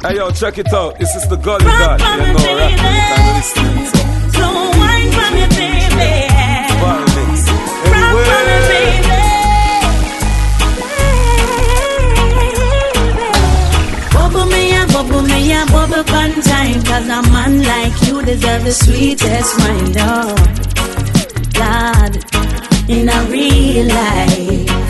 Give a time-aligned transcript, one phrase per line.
[0.00, 0.96] Hey yo, check it out.
[0.96, 2.00] This is the gully god.
[2.00, 2.70] You know, rap.
[4.32, 6.12] Don't wine from me, baby.
[6.78, 7.48] Violence.
[7.84, 8.48] Anywhere.
[14.92, 19.94] bubble me a bubble fun time Cause a man like you deserve the sweetest wine,
[19.98, 20.34] Oh,
[21.54, 22.12] God,
[22.88, 24.87] in a real life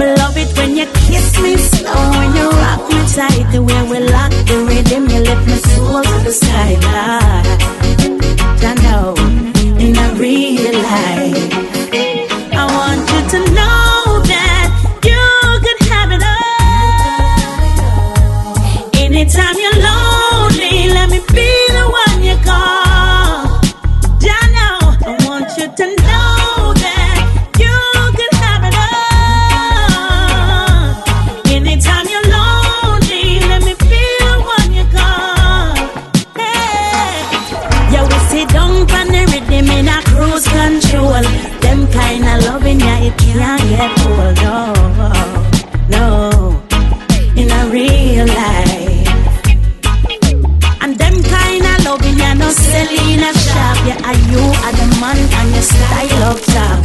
[0.00, 3.82] me love it when you kiss me slow, when you rock me tight, the way
[3.90, 6.78] we lock the rhythm, you lift my soul to the sky.
[8.70, 9.14] I know,
[9.78, 11.79] and I really like.
[43.50, 46.62] Can't get full love, no,
[47.34, 49.08] in a real life.
[50.80, 53.76] And them kind of loving, you're not selling a shop.
[53.88, 56.79] Yeah, and you are the man and your style of job.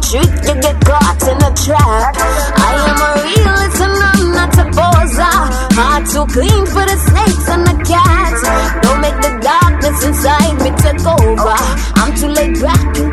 [0.00, 2.14] truth, you get caught in a trap.
[2.16, 5.38] I am a realist and I'm not a bozer.
[5.78, 8.40] Hard too clean for the snakes and the cats.
[8.82, 11.56] Don't make the darkness inside me take over.
[12.00, 12.56] I'm too late.
[12.60, 13.05] back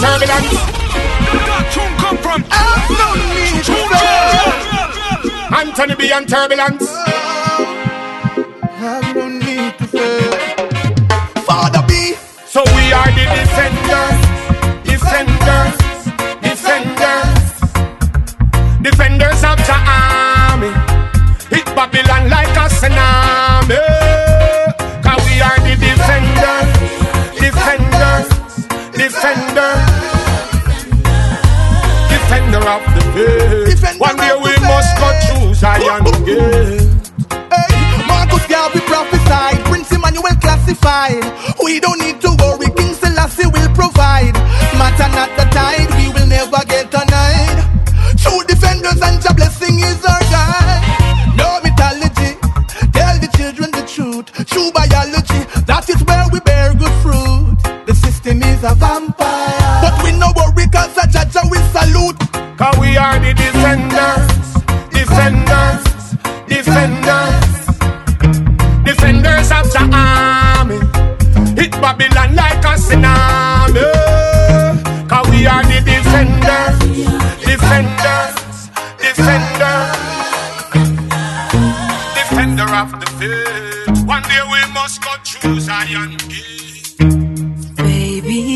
[0.00, 0.52] turbulence.
[0.52, 1.96] and turbulence.
[2.00, 2.44] come from?
[5.54, 6.86] Anthony B and turbulence.
[8.78, 10.30] I don't need to fear.
[11.42, 12.14] Father B.
[12.46, 14.18] So we are the defenders,
[14.84, 15.76] defenders,
[16.42, 17.60] defenders,
[18.82, 20.72] defenders of the army.
[21.50, 24.15] Hit Babylon like a tsunami.
[32.66, 34.00] of the faith.
[34.00, 36.82] One day we must go through Zion gate.
[37.30, 37.70] Hey,
[38.10, 41.22] Marcus Garvey prophesied, Prince Emmanuel classified.
[41.62, 44.34] We don't need to worry, King Selassie will provide.
[44.74, 47.62] Matter not the tide, we will never get denied.
[48.18, 50.04] True defenders and your blessing is
[85.86, 86.02] Baby,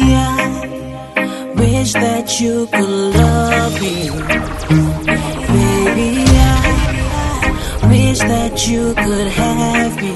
[0.03, 4.11] I wish that you could love me.
[5.55, 10.12] Baby, I wish that you could have me.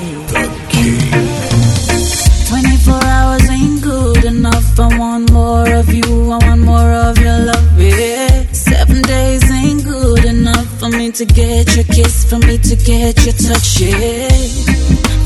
[2.49, 4.81] 24 hours ain't good enough.
[4.81, 6.33] I want more of you.
[6.33, 7.81] I want more of your love.
[7.81, 8.45] Yeah.
[8.51, 13.25] Seven days ain't good enough for me to get your kiss, for me to get
[13.25, 13.81] your touch.
[13.81, 14.29] Yeah.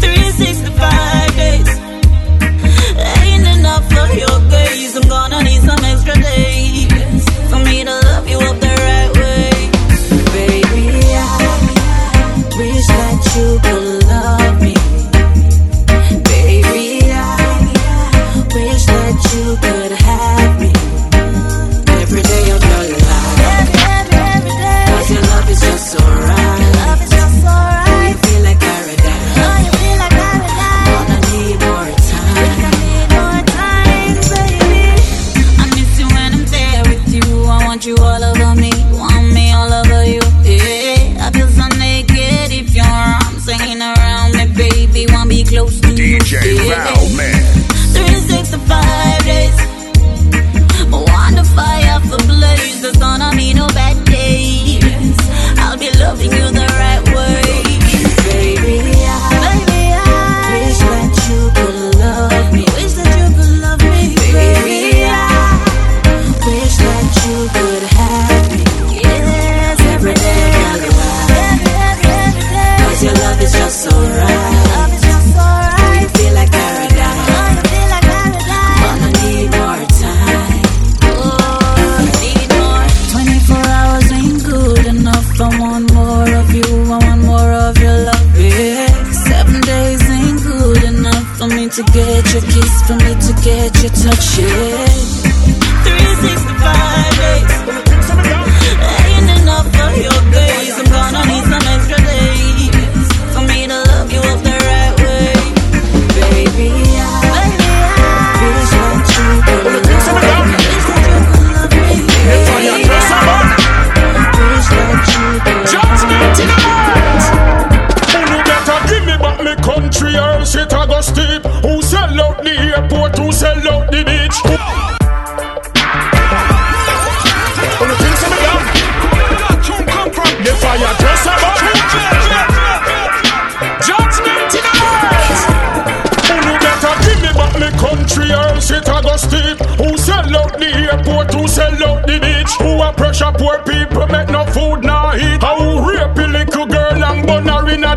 [0.05, 1.18] 365
[3.99, 5.48] of your gaze, I'm gonna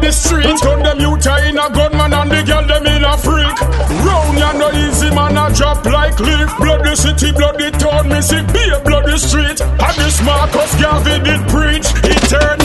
[0.02, 0.58] the street.
[0.62, 3.58] Turn them youth in a gunman and the girl them in a freak.
[4.04, 6.50] Round ya no easy man a drop like leaf.
[6.58, 9.62] Blood the city, blood the town, me see be a blood the street.
[9.62, 11.88] And this Marcus Garvey did preach.
[12.04, 12.61] He turned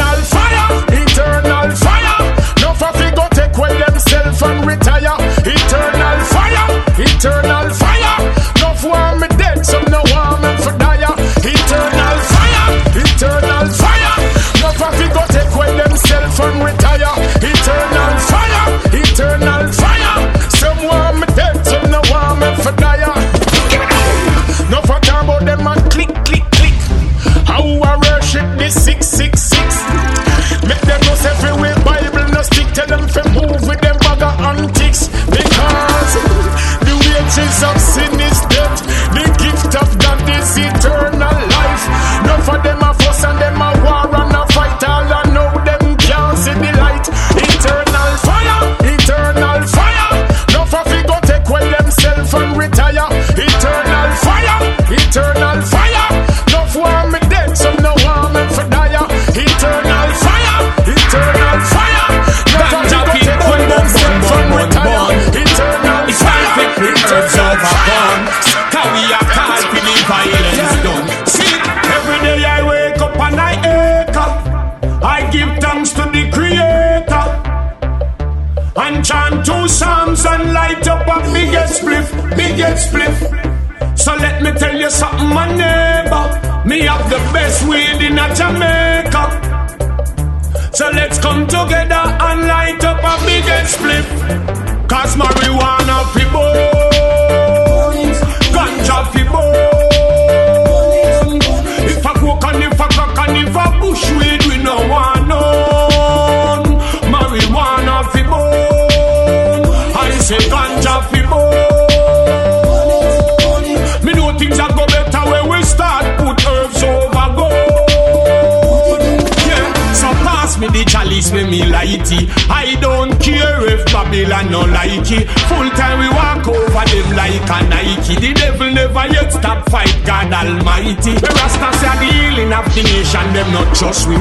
[124.46, 125.28] Babylon no like it.
[125.48, 128.14] Full time we walk over them like a Nike.
[128.16, 131.12] The devil never yet stop fight God Almighty.
[131.14, 134.16] The Rastas are the healing of the nation, them not just we.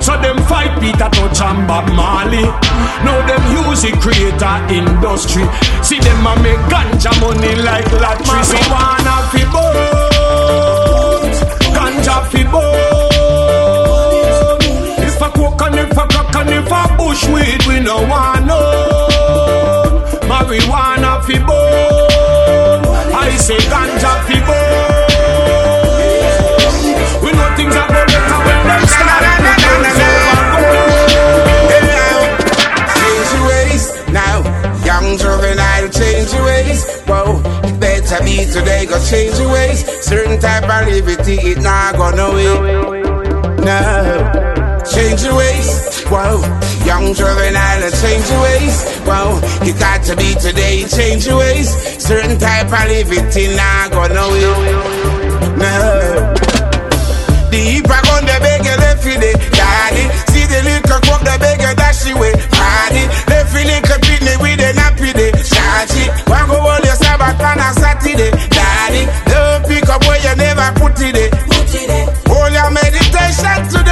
[0.00, 2.44] So them fight Peter Tosh and Bob Marley.
[3.04, 5.44] Now them use it creator industry.
[5.82, 8.42] See them a make ganja money like lottery.
[8.44, 11.38] So wanna fi bones,
[11.74, 12.94] ganja fi bones.
[15.06, 18.33] If a coke and if a crack and if a bush weed, we no want
[23.44, 25.04] say ganja fi bone.
[27.24, 30.34] We know things are going better when them start put herbs over.
[32.96, 33.84] Change your ways
[34.20, 34.36] now.
[34.88, 36.80] Young juvenile, change your ways.
[37.04, 37.42] Whoa,
[37.78, 39.80] better be today, go change your ways.
[40.00, 42.60] Certain type of liberty, it not gonna wait.
[43.68, 43.80] No,
[44.94, 45.68] change your ways.
[46.08, 46.40] Whoa,
[46.84, 48.76] young juvenile, change your ways.
[49.08, 51.68] Whoa, it got to be today, change your ways.
[52.02, 54.44] Certain type of living, not gonna wait.
[55.56, 56.34] No.
[57.50, 60.04] The heap a gun, the beggar left in it, daddy.
[60.34, 63.04] See the liquor cup, the beggar dash away, party.
[63.30, 66.10] Left in liquor pitney with the nappy day, charge it.
[66.28, 69.06] One go all your Sabbath on a Saturday, daddy.
[69.30, 71.14] Don't pick up where you never put it.
[71.16, 71.30] eh.
[72.26, 73.83] Hold your meditation today.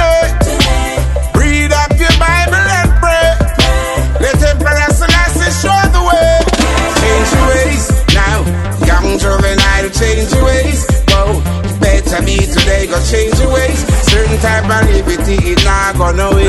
[12.25, 13.79] Be today, go change your ways.
[14.07, 16.47] Certain type of liberty, it not gonna wait.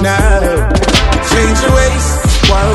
[0.00, 0.16] No,
[1.28, 2.06] change your ways.
[2.48, 2.72] Whoa,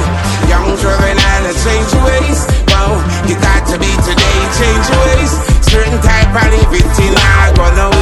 [0.50, 2.40] young juvenile, change your ways.
[2.70, 5.32] Whoa, you got to be today, change your ways.
[5.66, 7.95] Certain type of liberty, not gonna wait.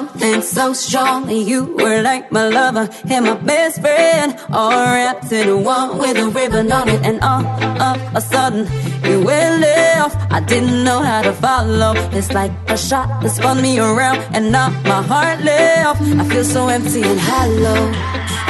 [0.00, 1.28] Something so strong.
[1.30, 6.28] You were like my lover and my best friend, all wrapped in one with a
[6.28, 7.00] ribbon on it.
[7.04, 7.44] And all
[7.88, 8.62] of a sudden,
[9.04, 11.92] You went left, I didn't know how to follow.
[12.18, 16.00] It's like a shot that spun me around and now my heart left.
[16.20, 17.82] I feel so empty and hollow.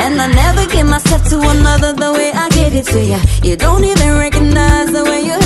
[0.03, 3.21] And I never give myself to another the way I gave it to you.
[3.49, 5.37] You don't even recognize the way you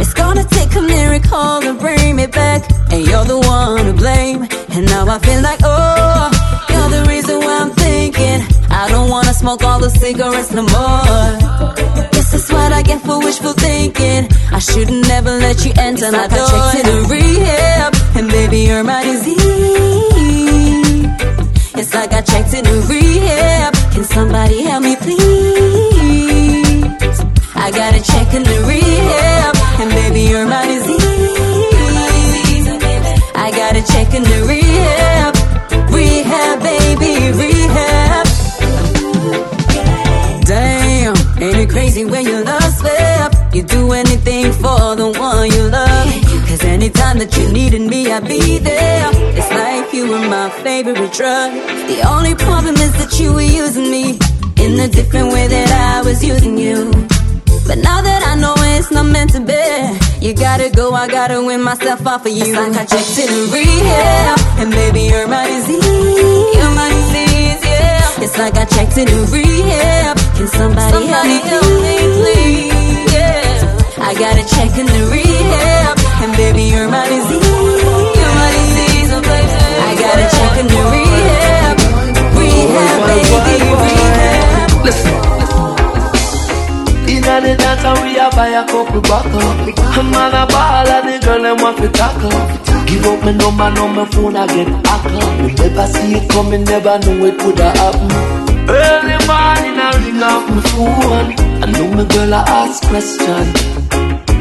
[0.00, 2.62] It's gonna take a miracle to bring me back.
[2.92, 4.46] And you're the one to blame.
[4.70, 6.30] And now I feel like, oh,
[6.70, 8.40] you're the reason why I'm thinking.
[8.70, 11.38] I don't wanna smoke all the cigarettes no more.
[12.12, 14.28] This is what I get for wishful thinking.
[14.52, 16.38] I shouldn't never let you enter my door.
[16.38, 19.36] I got checked in a rehab, and baby, you're my disease.
[21.78, 23.74] It's like I checked in a rehab.
[23.92, 25.16] Can somebody help me, please?
[27.54, 31.02] I gotta check in the rehab, and baby, you're my disease.
[33.34, 35.34] I gotta check in the rehab,
[35.90, 38.26] rehab, baby, rehab.
[40.44, 43.32] Damn, ain't it crazy when you love slip?
[43.54, 46.08] You do anything for the one you love.
[46.48, 49.10] Cause anytime that you needed me, I'd be there.
[49.38, 51.52] It's like you were my favorite drug.
[51.88, 54.18] The only problem is that you were using me
[54.58, 57.06] in a different way that I was using you.
[57.66, 59.58] But now that I know it's not meant to be,
[60.24, 62.46] you gotta go, I gotta win myself off of you.
[62.46, 65.82] It's like I checked in rehab, and baby, you're my disease.
[65.82, 68.22] You're my disease, yeah.
[68.22, 70.16] It's like I checked in rehab.
[70.38, 73.12] Can somebody, somebody help me, please?
[73.12, 74.06] Yeah.
[74.08, 77.50] I gotta check in the rehab, and baby, you're my disease.
[77.50, 79.10] You're my disease.
[79.10, 81.76] I gotta check in the rehab,
[82.38, 84.84] rehab, baby, rehab.
[84.86, 85.45] Listen.
[87.08, 91.42] Inna the dance we a buy a couple A man a ball and the girl
[91.42, 92.30] them want to tackle
[92.86, 96.64] Give up my number, now my phone I get hacked We never see it coming,
[96.64, 98.10] never know it coulda happen.
[98.68, 101.62] Early morning I ring off my phone.
[101.62, 103.85] I know my girl I ask question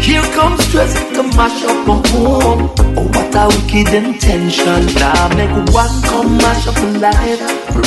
[0.05, 2.69] here comes stress to mash up my home.
[2.97, 4.85] Oh, what a wicked intention.
[5.01, 7.41] Now make one come mash up life.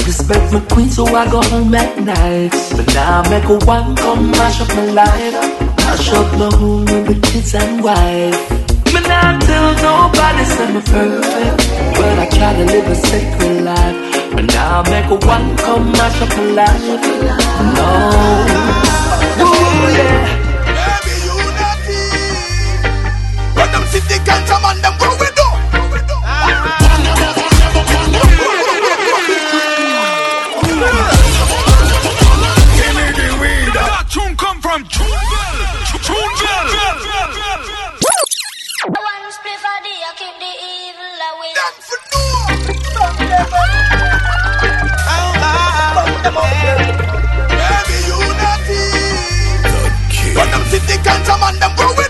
[0.06, 2.50] Respect my queen, so I go home at night.
[2.76, 5.34] But now make one come mash up my life.
[5.78, 8.38] Mash up my home with the kids and wife.
[8.92, 11.58] Me not tell nobody say me perfect,
[11.96, 13.96] but I try to live a sacred life.
[14.34, 16.82] But now make one come mash up my life.
[17.76, 17.88] No,
[19.44, 20.37] Ooh, yeah.
[23.98, 25.46] When them see the ganja man, them what we do?
[32.78, 33.74] Give me the weed.
[33.74, 35.98] That tune come from Tuneville.
[36.06, 36.70] Tuneville.
[38.86, 41.52] One spliff a day, I keep the evil away.
[41.58, 42.38] Them for know.
[47.50, 48.80] Baby, unity.
[50.38, 52.07] When them see the ganja man, them what we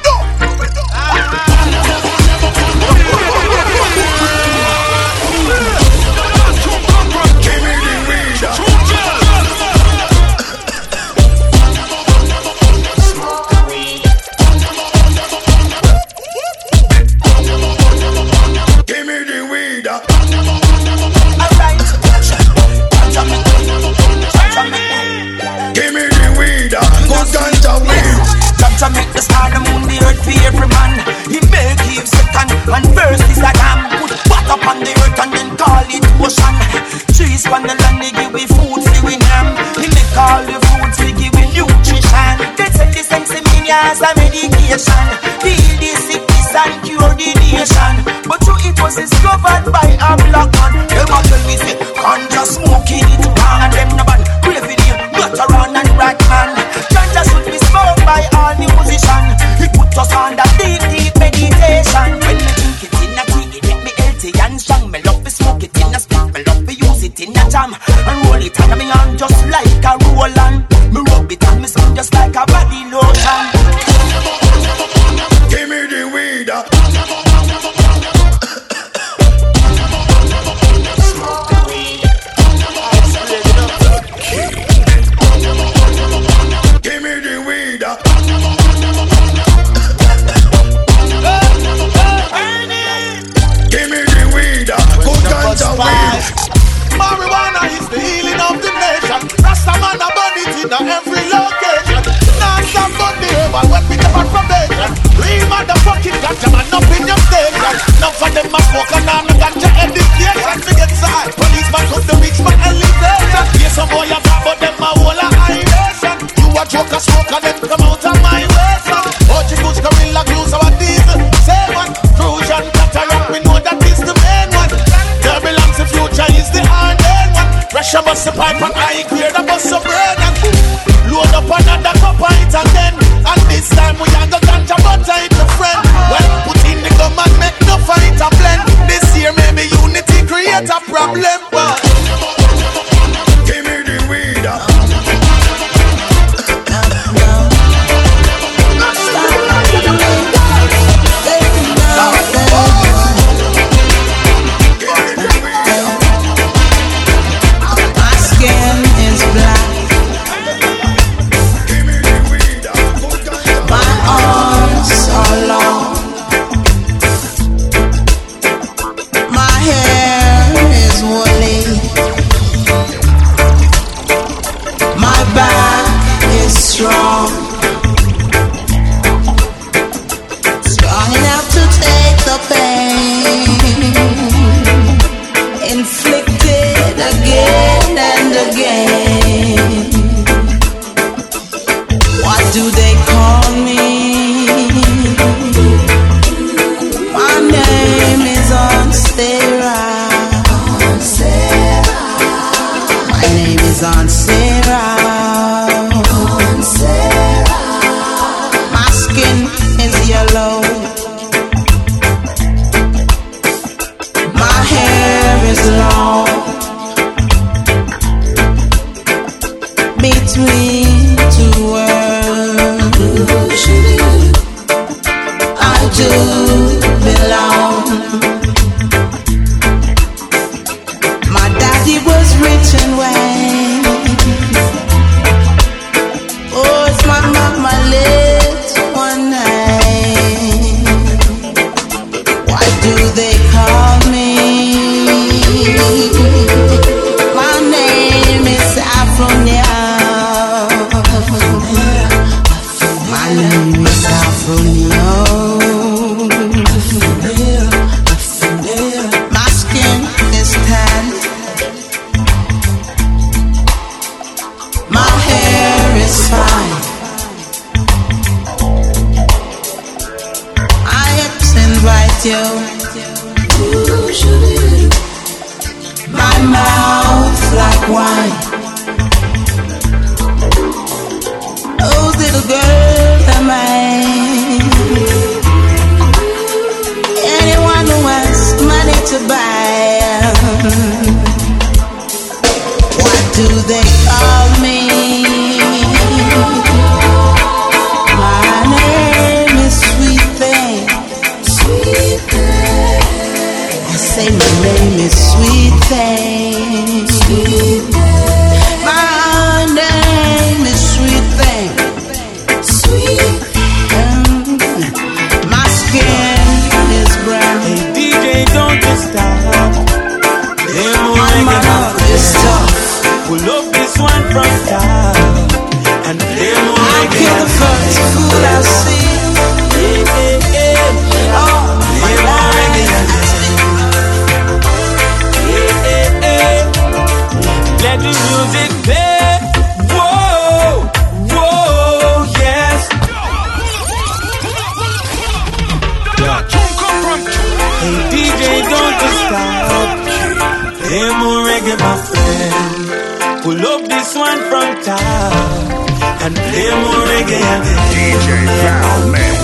[357.98, 358.28] DJ
[358.62, 359.34] Found Man.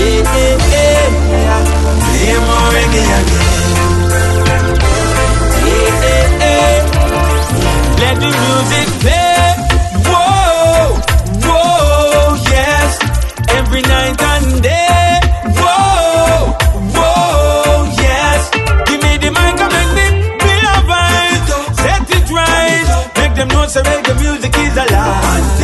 [0.00, 1.60] Yeah, yeah, yeah.
[2.06, 3.48] Play more reggae again.
[5.66, 6.78] Yeah, yeah, yeah.
[8.00, 9.44] Let the music play.
[10.08, 10.96] Whoa,
[11.44, 12.90] whoa, yes.
[13.58, 15.20] Every night and day.
[15.60, 16.56] Whoa,
[16.96, 18.40] whoa, yes.
[18.88, 20.06] Give me the mic and make me
[20.40, 21.46] feel a vibe.
[21.82, 22.86] Set it right.
[23.18, 25.59] Make them know say reggae music is alive.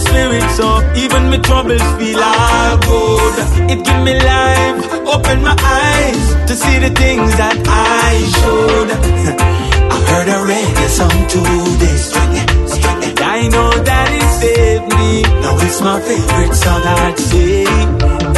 [0.00, 3.34] these lyrics up, even my troubles feel all good.
[3.70, 8.90] It give me life, open my eyes to see the things that I should.
[9.94, 11.98] I heard a reggae song today,
[13.08, 15.22] and I know that it saved me.
[15.42, 17.64] Now it's my favorite song I'd say.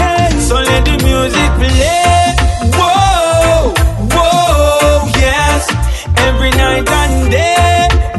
[0.01, 2.35] Hey, so let the music play.
[2.79, 3.75] Whoa,
[4.15, 5.63] whoa, yes.
[6.17, 8.12] Every night and day.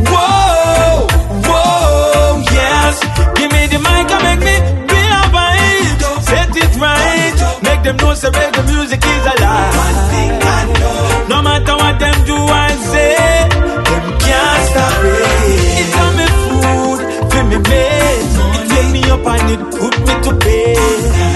[3.43, 4.56] Give me the mic and make me
[4.88, 5.99] be a vibe.
[6.23, 7.36] Set it right.
[7.62, 9.75] Make them know say where the music is alive.
[9.84, 11.27] One thing I know.
[11.27, 15.19] No matter what them do I say, them can't stop it.
[15.82, 16.99] It's on me food,
[17.34, 18.23] feel me made.
[18.56, 21.33] It take me up and it put me to bed.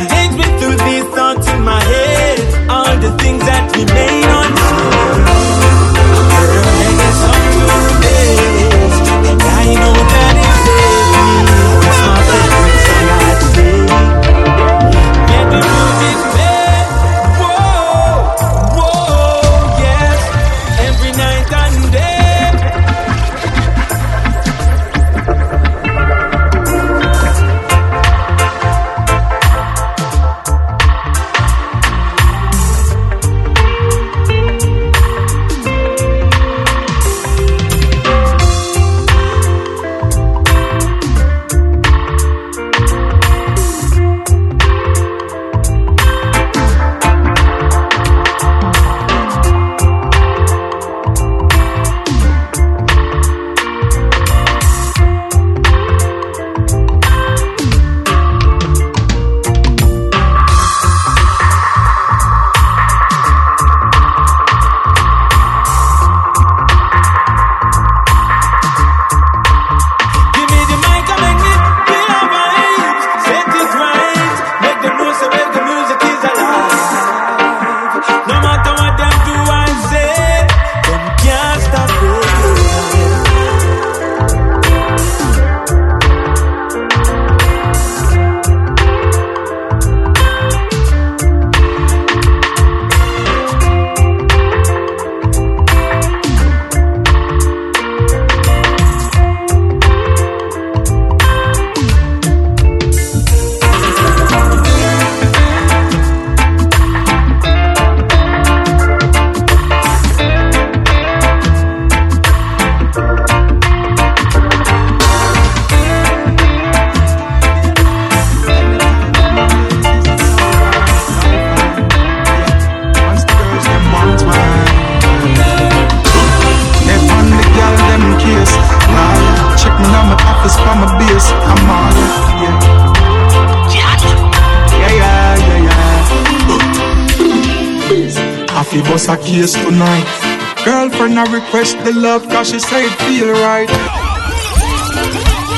[141.67, 143.67] Girlfriend, the love cause she say it feel right.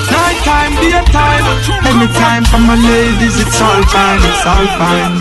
[0.09, 1.45] Night time, daytime,
[1.85, 5.19] anytime for my ladies, it's all fine, it's all fine.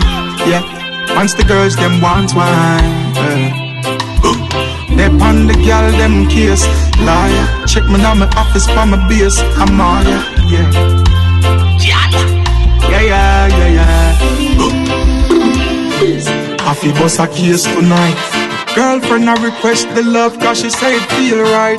[0.49, 0.63] Yeah,
[1.15, 3.13] once the girls them want wine.
[3.15, 3.65] Yeah.
[4.95, 6.65] They on the girl them case.
[6.99, 9.39] Liar, check me now my office for my base.
[9.57, 10.71] I'm on ya, yeah.
[12.89, 14.17] Yeah, yeah, yeah, yeah.
[16.61, 18.28] I feel bust a case tonight.
[18.79, 21.75] Girlfriend, I request the love cause she say it feel right.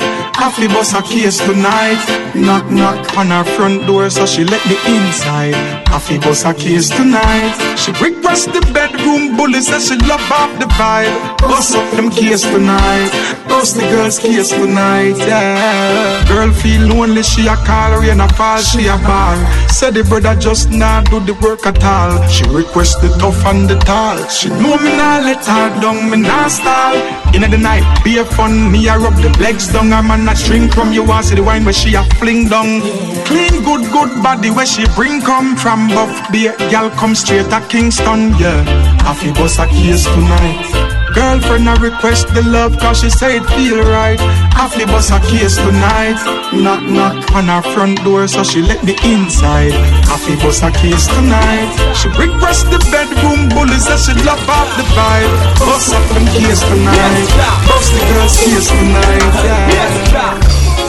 [0.53, 1.97] Feel bust a case tonight.
[2.35, 5.57] Knock, knock on her front door so she let me inside.
[6.05, 7.57] Feel bust a case tonight.
[7.75, 8.61] She request the
[9.01, 11.37] bedroom bully says she love off the vibe.
[11.39, 13.11] Bust up them case tonight.
[13.47, 16.25] Bust the girl's case tonight, yeah.
[16.27, 19.37] Girl feel lonely, she a call and a fall, she a ball.
[19.69, 22.27] Said the brother just not do the work at all.
[22.27, 24.17] She request the tough and the tall.
[24.27, 26.95] She know me not let her down, me not stall.
[27.33, 29.91] In the night, be a fun, me a rub the legs down.
[29.93, 32.81] A man a drink from you, want see the wine where she a fling down.
[33.25, 35.87] Clean, good, good body where she bring come from.
[35.89, 38.63] Buff beer, gal come straight to Kingston, yeah.
[39.05, 40.65] I feel bust a case tonight.
[41.13, 44.19] Girlfriend, I request the love cause she say it feel right.
[44.55, 46.17] I feel bust a case tonight.
[46.53, 49.73] Knock, knock on her front door so she let me inside.
[50.07, 51.69] I feel bust a case tonight.
[51.93, 55.33] She request the bedroom bully says she love off the vibe.
[55.59, 57.27] Bust up them case tonight.
[57.67, 59.33] Bust the girl's case tonight.
[59.45, 60.39] Yeah.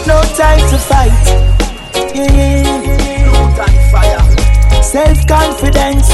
[0.06, 1.52] No time to fight.
[2.14, 2.71] Yeah.
[4.82, 6.08] Self confidence.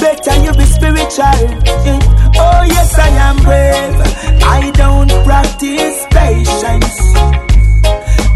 [0.00, 1.40] Better you be spiritual.
[1.88, 2.02] Mm.
[2.36, 3.96] Oh yes, I am brave.
[4.44, 6.94] I don't practice patience.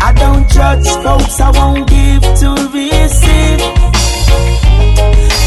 [0.01, 1.41] I don't judge folks.
[1.41, 3.61] I won't give to receive.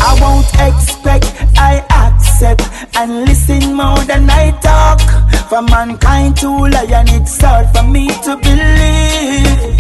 [0.10, 1.26] I won't expect.
[1.58, 2.64] I accept
[2.96, 5.02] and listen more than I talk.
[5.50, 9.76] For mankind to lie and it's hard for me to believe.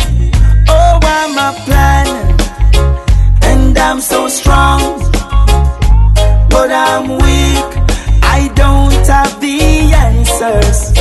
[0.68, 2.41] Oh, I'm a plan and
[3.84, 4.80] I'm so strong,
[6.50, 7.70] but I'm weak.
[8.22, 9.60] I don't have the
[10.08, 10.94] answers,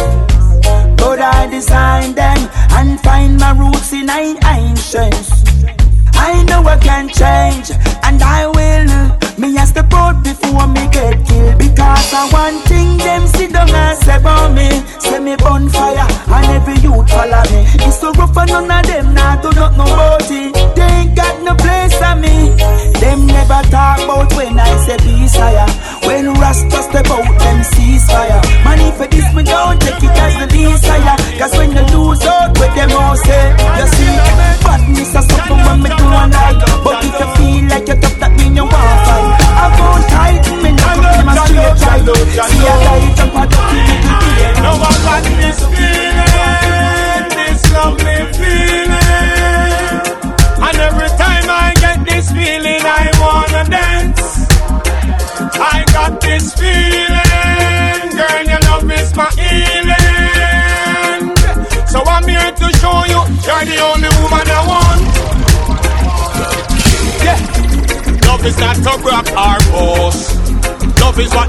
[0.96, 5.79] but I design them and find my roots in ancients.
[6.28, 7.70] I know I can change,
[8.04, 8.90] and I will.
[9.40, 11.20] Me as the boat before me get
[12.10, 14.68] Just a one thing them sit down and say about me.
[14.98, 17.60] Say me bonfire and every youth follow me.
[17.86, 20.50] It's so rough and none of them now do not know about it.
[20.74, 22.56] They ain't got no place for me.
[22.98, 25.68] Them never talk about when I say peace higher.
[26.08, 28.40] When Rasta step out, them ceasefire.
[28.64, 30.84] Money for this me don't take it as the least.
[31.38, 33.16] Cause when you lose out with them all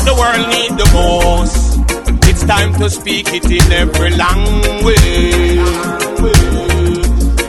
[0.05, 1.79] the world need the most.
[2.29, 4.97] It's time to speak it in every language.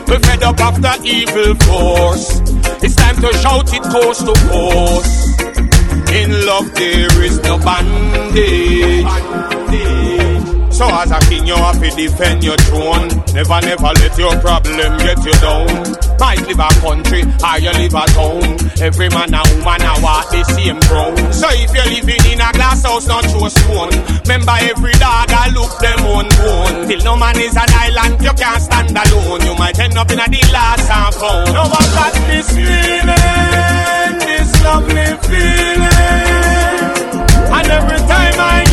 [0.07, 2.41] We're fed up of the evil force.
[2.83, 5.39] It's time to shout it coast to coast.
[6.11, 9.05] In love there is no bandage.
[10.73, 13.07] So as a king you have to defend your throne.
[13.37, 15.69] Never, never let your problem get you down.
[16.17, 18.57] Might live a country or you live a town.
[18.81, 21.21] Every man and woman a walk the same ground.
[21.29, 23.93] So if you're living in a glass house, not a stone.
[24.25, 26.89] Remember every dog I look them on bone.
[26.89, 29.45] Till no man is an island, you can't stand alone.
[29.45, 31.53] You might end up in a the last and found.
[31.53, 36.33] No one got this feeling, this lovely feeling.
[37.53, 38.72] And every time I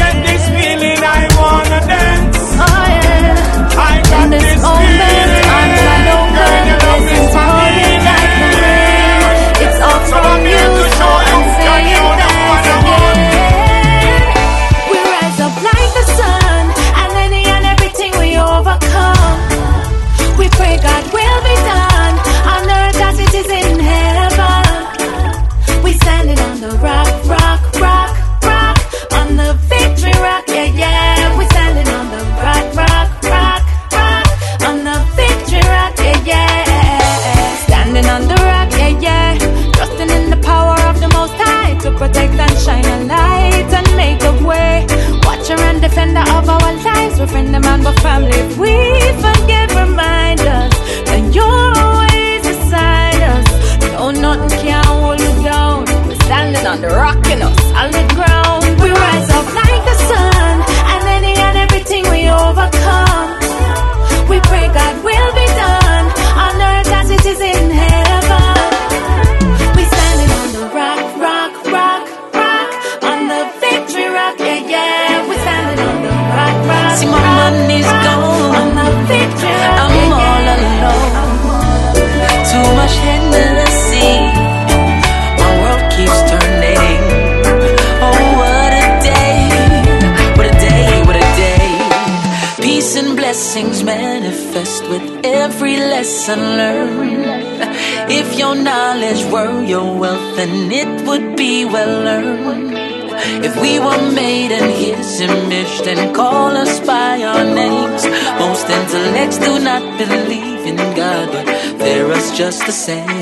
[112.71, 113.20] the.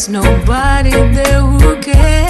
[0.00, 2.29] there's nobody there who cares.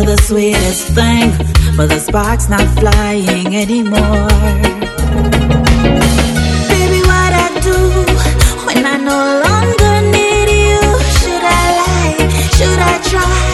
[0.00, 1.30] You're the sweetest thing,
[1.76, 4.28] but the spark's not flying anymore.
[6.70, 7.76] Baby, what I do
[8.64, 10.80] when I no longer need you?
[11.20, 12.28] Should I lie?
[12.56, 13.49] Should I try?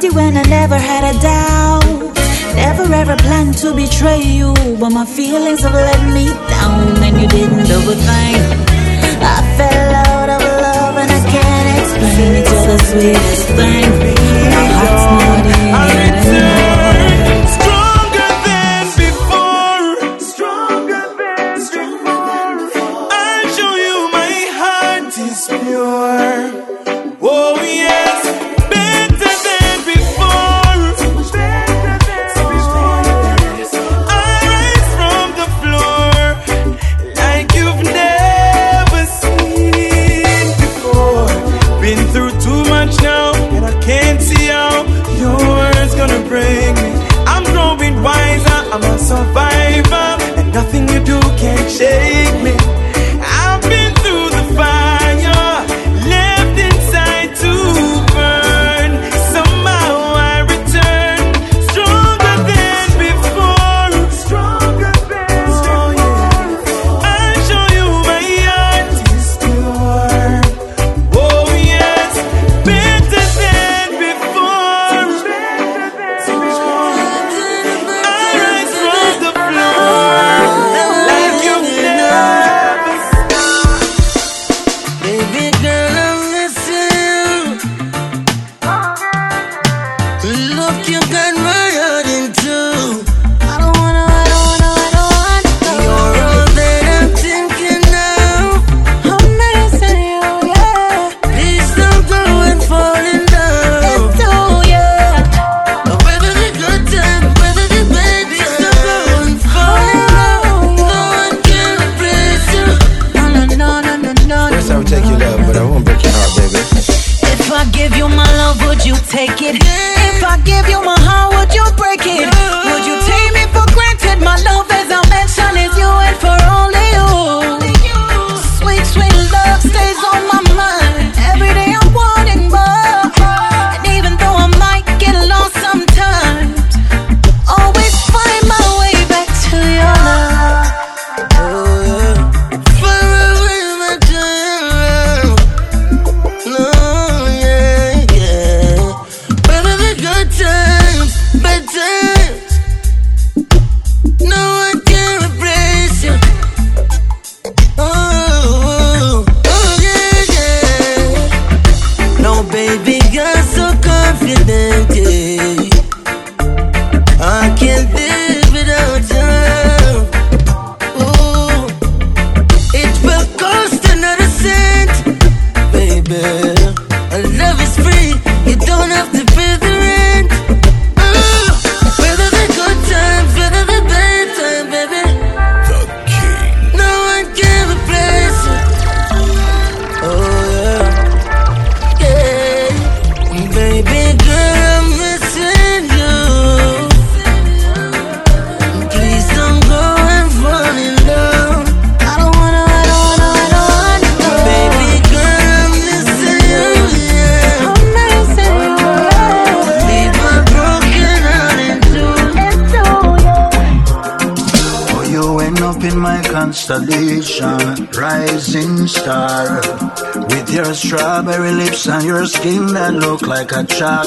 [0.00, 2.14] loved you when I never had a doubt.
[2.54, 7.28] Never ever planned to betray you, but my feelings have let me down, and you
[7.28, 8.36] didn't do a thing.
[9.22, 12.46] I fell out of love, and I can't explain it.
[12.50, 13.90] You're the sweetest thing.
[14.54, 16.29] My heart's not in it.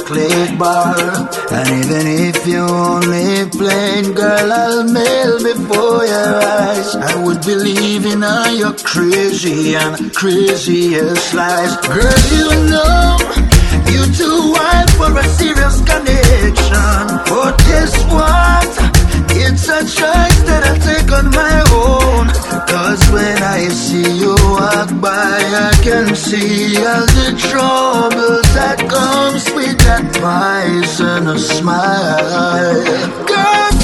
[0.03, 0.95] Chocolate bar.
[1.51, 6.95] And even if you only plain, girl, I'll mail before your eyes.
[6.95, 11.75] I would believe in all your crazy and craziest lies.
[11.87, 13.17] Girl, you know
[13.91, 16.73] you too wild for a serious connection.
[16.75, 18.71] Oh, but guess what?
[19.35, 22.02] It's a choice that I take on my own.
[22.73, 29.45] Cause when I see you walk by, I can see all the troubles that comes
[29.53, 32.83] with that poisonous smile.
[33.29, 33.82] Girlfriend,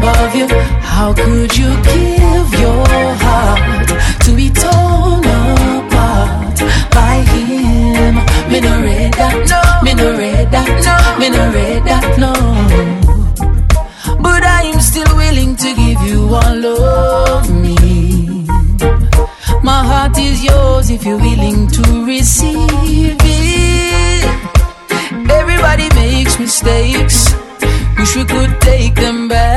[0.00, 0.48] above you.
[0.94, 2.86] How could you give your
[3.22, 3.88] heart
[4.24, 5.24] to be torn
[5.76, 6.58] apart
[6.98, 8.14] by him?
[8.50, 9.60] Me no read that, no.
[9.84, 10.96] Me no read that, no.
[11.20, 12.32] Me no read that, no.
[14.26, 18.46] But I am still willing to give you all of me.
[19.62, 24.24] My heart is yours if you're willing to receive it.
[25.40, 27.34] Everybody makes mistakes.
[27.98, 29.49] Wish we could take them back.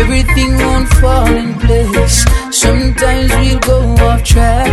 [0.00, 2.24] Everything won't fall in place.
[2.50, 4.68] Sometimes we'll go off track.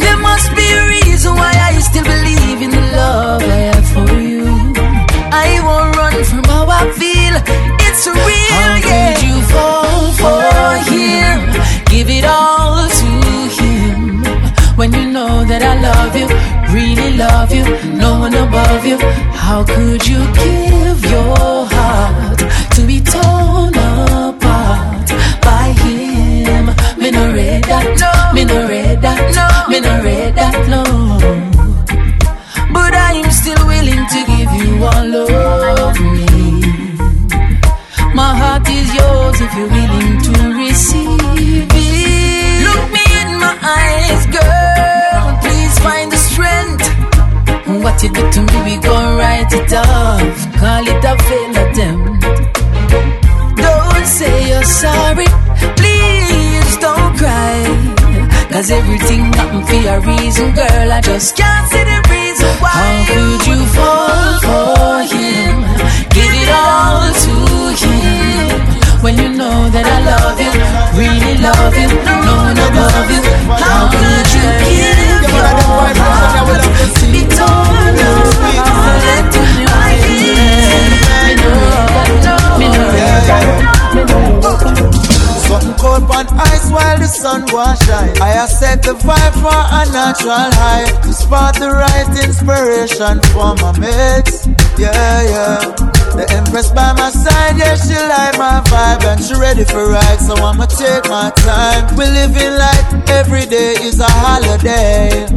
[0.00, 4.12] There must be a reason why I still believe in the love I have for
[4.32, 4.46] you.
[5.46, 7.34] I won't run from how I feel.
[7.86, 9.14] It's real, how yeah.
[9.14, 10.42] Could you fall for
[10.90, 11.36] him?
[11.92, 13.10] Give it all to
[13.58, 14.24] him.
[14.76, 16.28] When you know that I love you,
[16.74, 17.64] really love you,
[18.04, 18.98] no one above you.
[19.44, 21.66] How could you give your
[27.76, 28.12] that, no.
[28.34, 29.46] Me no read that, no.
[29.70, 30.82] Me no read that, no.
[32.72, 35.14] But I am still willing to give you all
[35.84, 36.26] of me.
[38.14, 42.64] My heart is yours if you're willing to receive it.
[42.66, 45.24] Look me in my eyes, girl.
[45.44, 46.86] Please find the strength.
[47.82, 50.36] What you did to me, we gon' write it off.
[50.60, 52.22] Call it a failed attempt.
[53.56, 55.45] Don't say you're sorry.
[58.66, 60.90] Cause everything happened for a reason, girl.
[60.90, 62.74] I just can't see the reason why.
[62.74, 65.62] How could you fall for him?
[66.10, 67.34] Give it all to
[67.78, 68.58] him.
[69.04, 70.50] When you know that I love you,
[70.98, 73.22] really love you, no one above you.
[73.54, 76.95] How could you give your heart
[86.16, 88.16] on ice while the sun was shine.
[88.22, 90.88] I have set the vibe for a natural high.
[91.04, 94.48] To spot the right inspiration for my mates.
[94.80, 95.60] Yeah, yeah.
[96.16, 100.20] The Empress by my side, yeah, she like my vibe and she ready for ride.
[100.24, 101.84] So I'ma take my time.
[101.96, 102.88] We living life,
[103.20, 105.28] every day is a holiday.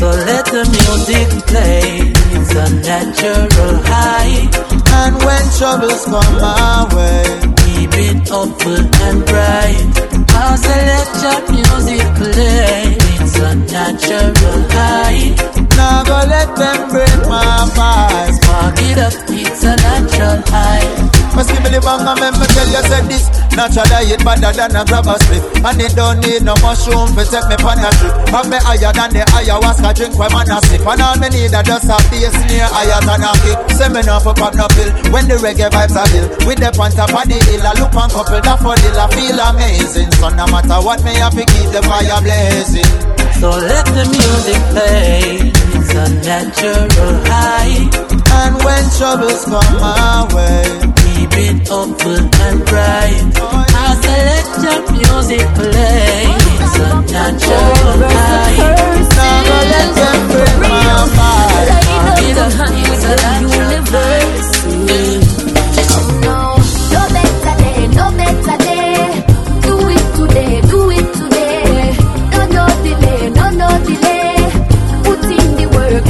[0.00, 2.12] So let the music play.
[2.36, 4.48] It's a natural high.
[4.96, 9.96] And when troubles come my way, keep it open and bright.
[10.40, 10.56] I'll
[11.24, 12.96] your music play.
[13.20, 15.20] It's a natural high.
[15.76, 18.36] Now go let them break my vibes.
[18.40, 21.05] Spark it up, it's a natural high.
[21.36, 24.72] Must give me bang and make me tell you said this Natural diet better than
[24.72, 27.92] a grab a split And it don't need no mushroom to take me on a
[27.92, 28.16] trip.
[28.32, 30.80] Have me higher than the ayahuasca drink when man a sip?
[30.80, 34.00] And all me need a just a bass near higher than a kick Say me
[34.08, 34.88] not for pop no pill.
[35.12, 37.92] When the reggae vibes are ill With the on top of the hill I look
[37.92, 40.08] on couple that for deal I feel amazing.
[40.16, 42.88] So no matter what me have to keep the fire blazing.
[43.44, 47.92] So let the music play It's a natural high.
[48.24, 50.95] And when troubles come my way
[51.36, 53.20] open and bright.
[53.42, 56.24] I select your music play.
[56.66, 58.56] A natural high.
[59.16, 61.06] Now let a natural
[66.24, 66.38] No,
[66.92, 68.96] no better day, no better day.
[69.66, 71.96] Do it today, do it today.
[72.32, 74.36] No, no delay, no, no delay.
[75.58, 76.06] The work,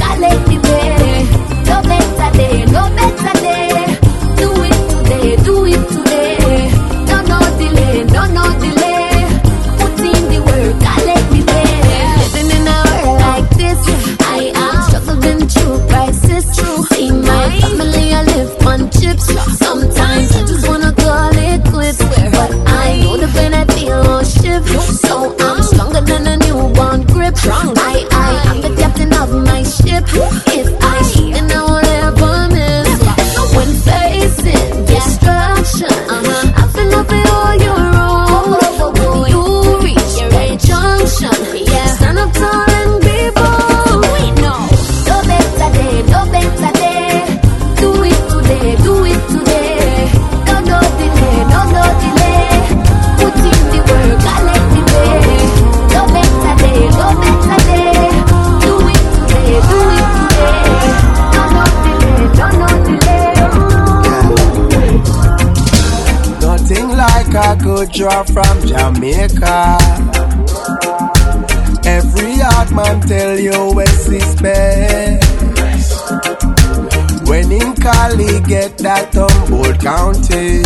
[78.86, 80.62] that Humboldt County.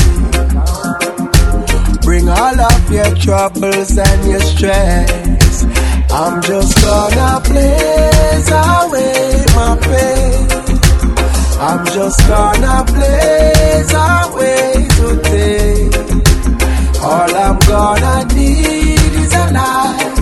[2.04, 5.64] Bring all of your troubles and your stress.
[6.12, 10.44] I'm just gonna blaze away my pain.
[11.68, 15.88] I'm just gonna blaze away today.
[17.00, 20.16] All I'm gonna need is a light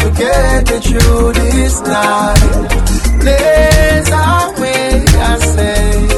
[0.00, 2.40] to get me through this night.
[3.20, 6.11] Blaze away, I say.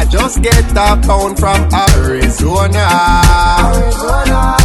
[0.00, 2.88] I just get a pound from Arizona.
[3.68, 4.56] Arizona.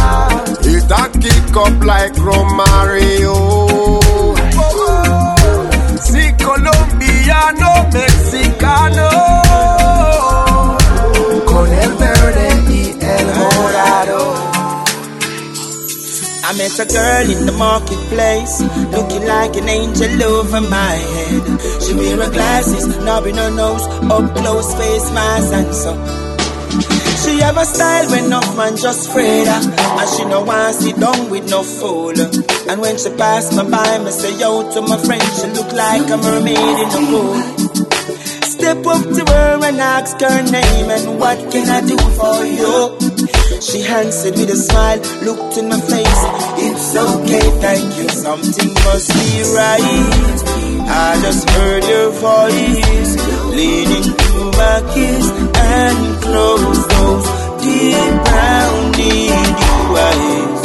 [0.64, 3.36] It a kick up like Romario.
[6.00, 9.45] Si colombiano, mexicano.
[16.56, 21.44] Met a girl in the marketplace, looking like an angel over my head.
[21.82, 25.92] She wear her glasses, knob in her nose, up close face mask and so.
[27.22, 29.60] She have a style when no man just afraid her,
[30.00, 32.16] and she no want sit down with no fool.
[32.70, 36.08] And when she pass me by, me say yo to my friend, she look like
[36.08, 37.36] a mermaid in the pool.
[38.46, 43.05] Step up to her and ask her name and what can I do for you?
[43.60, 46.22] She answered with a smile, looked in my face.
[46.66, 48.08] It's okay, thank you.
[48.08, 50.38] Something must be right.
[50.88, 53.12] I just heard your voice,
[53.54, 55.26] leaning to my kiss
[55.56, 57.26] and close those
[57.62, 59.76] deep brown need you
[60.08, 60.62] eyes.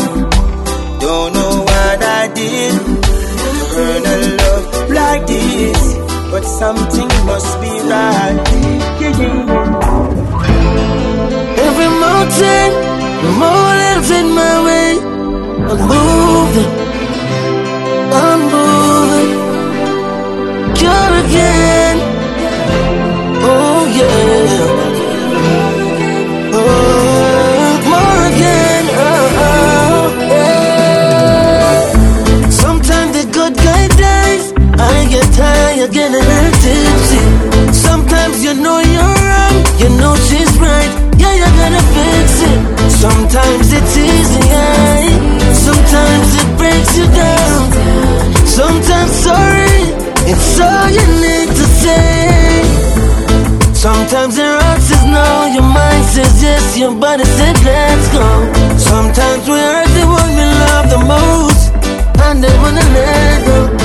[1.01, 2.73] Don't know what I did
[3.41, 3.51] to
[3.81, 5.81] earn a love like this,
[6.29, 9.60] but something must be right.
[12.31, 12.71] Mountain,
[13.23, 14.91] the mountains in my way.
[15.69, 16.71] I'm moving,
[18.23, 19.31] I'm moving.
[20.81, 21.97] You're again,
[23.43, 24.40] oh yeah.
[48.51, 49.79] Sometimes sorry,
[50.31, 52.63] it's all you need to say.
[53.73, 55.25] Sometimes your heart says no,
[55.55, 58.27] your mind says yes, your body says let's go.
[58.77, 61.71] Sometimes we hurt the one we love the most,
[62.25, 63.80] and they wanna let go.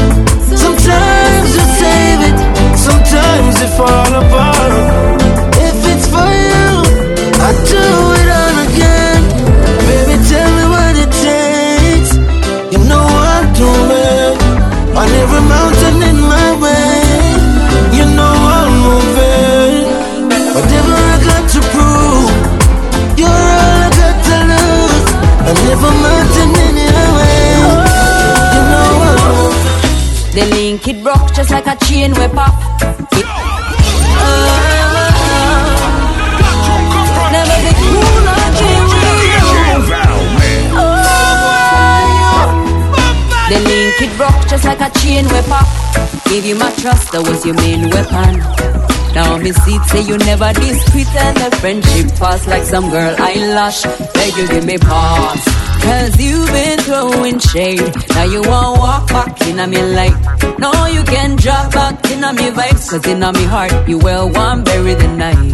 [46.86, 48.32] Trust, that was your main weapon.
[49.16, 53.82] Now me see say you never discreet and the friendship pass like some girl eyelash.
[54.14, 55.44] Beg you give me pause.
[55.82, 57.90] Cause you've been throwing shade.
[58.14, 60.18] Now you won't walk back in a me light.
[60.62, 62.86] No, you can drop back in a me vibes.
[62.90, 65.52] Cause in a me heart, you well want bury the night.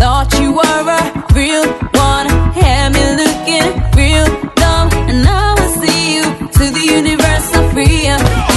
[0.00, 1.02] Thought you were a
[1.38, 1.66] real
[2.08, 2.28] one.
[2.60, 4.26] Had me looking real
[4.60, 4.88] dumb.
[5.08, 6.24] And now I see you
[6.56, 8.49] to the universe I free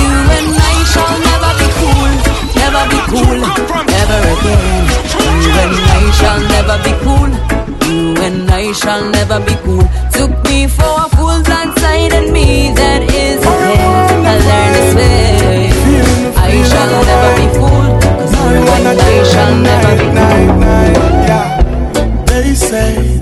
[2.83, 3.39] Never be cool.
[3.95, 4.83] Never again.
[5.43, 7.31] You and I shall never be cool.
[7.87, 9.87] You and I shall never be cool.
[10.11, 13.79] Took me for a fool and me that is a dead.
[14.25, 15.71] I learned this way.
[16.35, 17.87] I shall never be fool.
[18.19, 20.53] Cause you and I shall never be cool.
[22.25, 23.12] They say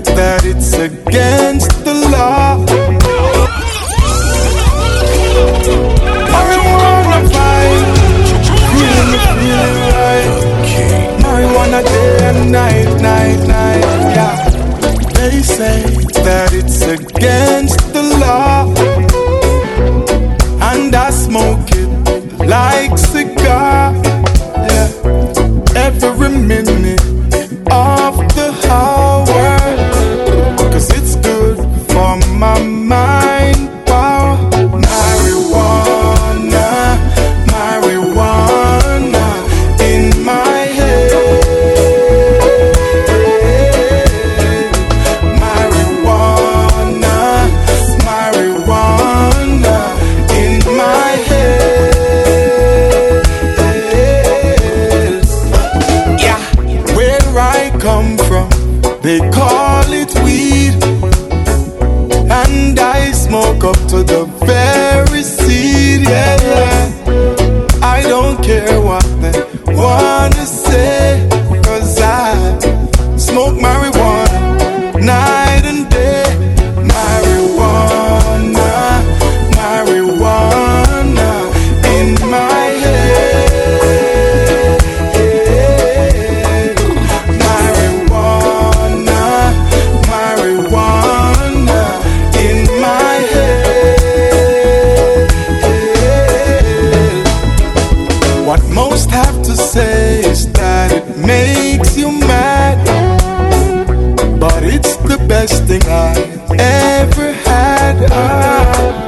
[105.86, 106.14] I
[106.58, 107.96] ever had.
[108.10, 109.02] Ah.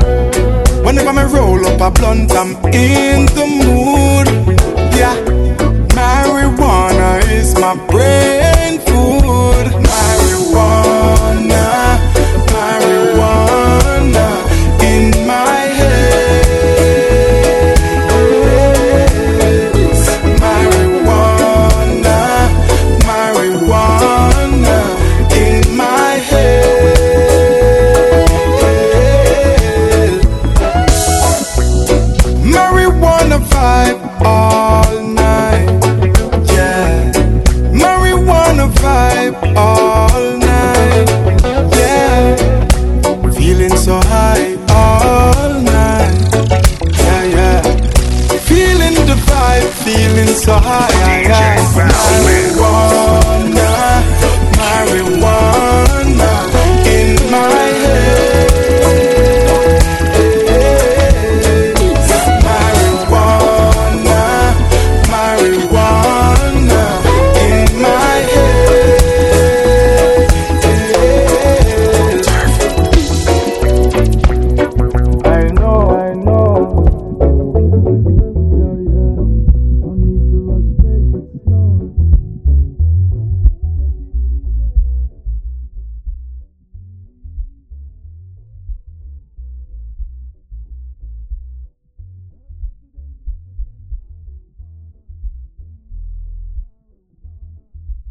[0.85, 4.29] Whenever I roll up a blunt, I'm in the mood.
[4.95, 5.17] Yeah,
[5.97, 8.54] marijuana is my bread.